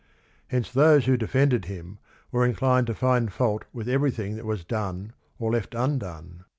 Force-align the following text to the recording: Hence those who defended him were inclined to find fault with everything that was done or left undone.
Hence 0.47 0.71
those 0.71 1.05
who 1.05 1.15
defended 1.15 1.65
him 1.65 1.99
were 2.31 2.43
inclined 2.43 2.87
to 2.87 2.95
find 2.95 3.31
fault 3.31 3.65
with 3.71 3.87
everything 3.87 4.35
that 4.35 4.45
was 4.45 4.65
done 4.65 5.13
or 5.37 5.51
left 5.51 5.75
undone. 5.75 6.43